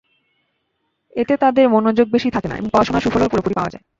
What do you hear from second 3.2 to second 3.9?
পুরোপুরি পাওয়া যায়।